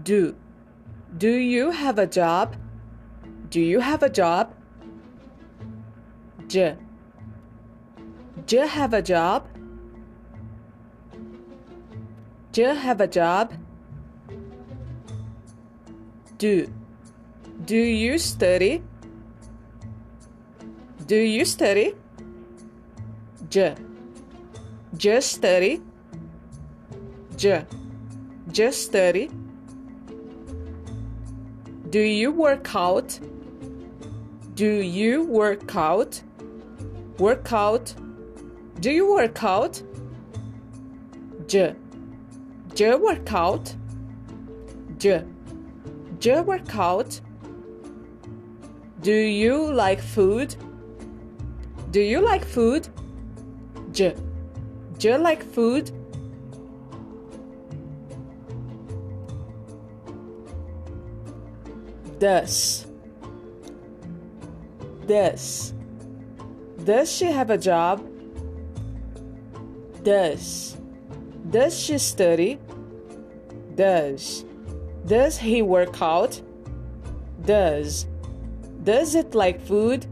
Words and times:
Do. 0.00 0.34
Do 1.18 1.28
you 1.28 1.70
have 1.70 1.98
a 1.98 2.06
job? 2.06 2.56
Do 3.50 3.60
you 3.60 3.80
have 3.80 4.02
a 4.02 4.08
job? 4.08 4.54
J. 6.48 6.76
Do 8.46 8.56
you 8.56 8.66
have 8.66 8.94
a 8.94 9.02
job? 9.02 9.46
Do 12.52 12.62
you 12.62 12.74
have 12.74 13.00
a 13.00 13.06
job? 13.06 13.52
Do. 16.38 16.72
Do 17.66 17.76
you 17.76 18.18
study? 18.18 18.82
Do 21.06 21.16
you 21.16 21.44
study? 21.44 21.94
J. 23.50 23.74
Just 24.96 25.32
study. 25.32 25.82
J. 27.36 27.66
Just 28.50 28.82
study. 28.84 29.30
Do 31.92 32.00
you 32.00 32.32
work 32.32 32.74
out? 32.74 33.20
Do 34.54 34.80
you 34.80 35.24
work 35.24 35.76
out? 35.76 36.22
Work 37.18 37.52
out. 37.52 37.94
Do 38.80 38.90
you 38.90 39.12
work 39.12 39.44
out? 39.44 39.82
J. 41.46 41.74
J 42.74 42.94
work 42.94 43.30
out. 43.34 43.74
J. 44.96 45.22
J 46.18 46.40
work 46.40 46.74
out. 46.74 47.20
Do 49.02 49.12
you 49.12 49.70
like 49.70 50.00
food? 50.00 50.56
Do 51.90 52.00
you 52.00 52.20
like 52.22 52.46
food? 52.46 52.88
J. 53.90 54.16
J 54.96 55.18
like 55.18 55.42
food? 55.42 55.90
Does. 62.22 62.86
Does. 65.08 65.74
Does 66.84 67.10
she 67.10 67.24
have 67.24 67.50
a 67.50 67.58
job? 67.58 68.00
Does. 70.04 70.76
Does 71.50 71.76
she 71.76 71.98
study? 71.98 72.60
Does. 73.74 74.44
Does 75.04 75.36
he 75.36 75.62
work 75.62 76.00
out? 76.00 76.40
Does. 77.44 78.06
Does 78.84 79.16
it 79.16 79.34
like 79.34 79.60
food? 79.60 80.06